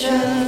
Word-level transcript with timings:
picture 0.00 0.39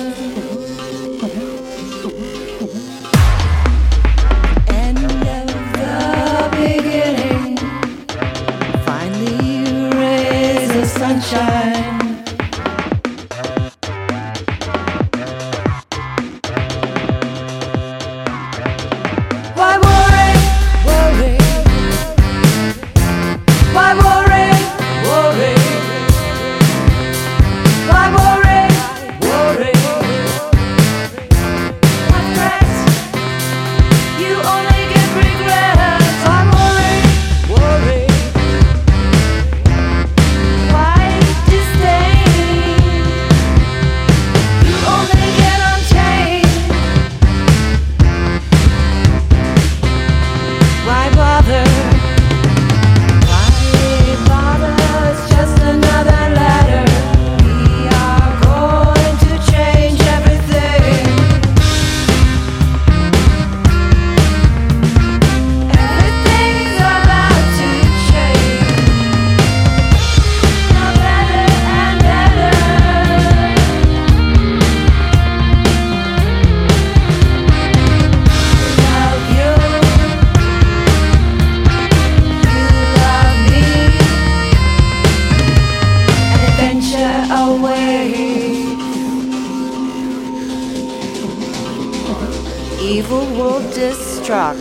evil 92.82 93.24
will 93.36 93.60
destruct, 93.70 94.58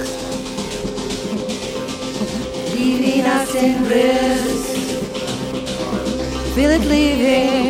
leaving 2.73 3.25
us 3.25 3.55
in 3.55 3.83
bliss. 3.83 4.61
Feel 6.53 6.69
it 6.69 6.85
leaving. 6.85 7.60